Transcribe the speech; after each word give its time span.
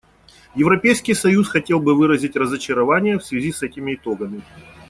Европейский 0.55 1.13
союз 1.13 1.47
хотел 1.47 1.79
бы 1.79 1.93
выразить 1.93 2.35
разочарование 2.35 3.19
в 3.19 3.23
связи 3.23 3.51
с 3.51 3.61
этими 3.61 3.93
итогами. 3.93 4.41